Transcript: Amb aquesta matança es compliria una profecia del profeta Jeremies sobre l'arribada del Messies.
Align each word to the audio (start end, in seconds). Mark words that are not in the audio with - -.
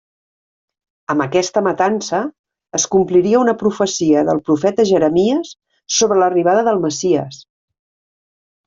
Amb 1.13 1.25
aquesta 1.25 1.61
matança 1.67 2.21
es 2.79 2.87
compliria 2.95 3.43
una 3.43 3.55
profecia 3.61 4.25
del 4.31 4.43
profeta 4.49 4.89
Jeremies 4.95 5.55
sobre 5.99 6.23
l'arribada 6.23 6.67
del 6.71 6.85
Messies. 6.89 7.43